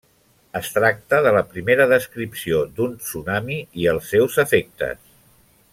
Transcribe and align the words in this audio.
Es 0.59 0.69
tracta 0.77 1.19
de 1.27 1.33
la 1.35 1.43
primera 1.51 1.85
descripció 1.91 2.63
d'un 2.79 2.97
tsunami 3.03 3.61
i 3.83 3.87
els 3.93 4.11
seus 4.15 4.41
efectes. 4.47 5.03